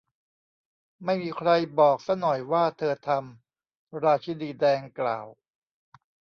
[1.05, 1.49] ไม่มีใคร
[1.79, 5.27] บอกซะหน่อยว่าเธอทำ ราชินีแดงกล่าว